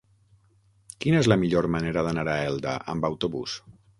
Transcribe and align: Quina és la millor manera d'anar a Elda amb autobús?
Quina 1.03 1.19
és 1.25 1.29
la 1.33 1.37
millor 1.41 1.69
manera 1.77 2.05
d'anar 2.09 2.25
a 2.31 2.37
Elda 2.47 2.75
amb 2.95 3.09
autobús? 3.13 3.59